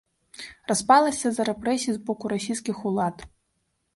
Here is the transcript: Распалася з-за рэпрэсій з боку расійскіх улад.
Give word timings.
Распалася 0.71 1.27
з-за 1.33 1.43
рэпрэсій 1.51 1.93
з 1.97 2.01
боку 2.09 2.25
расійскіх 2.35 2.77
улад. 2.93 3.17